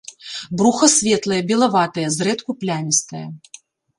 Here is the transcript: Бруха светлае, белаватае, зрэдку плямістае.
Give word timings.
Бруха 0.59 0.87
светлае, 0.93 1.41
белаватае, 1.51 2.05
зрэдку 2.17 2.57
плямістае. 2.63 3.25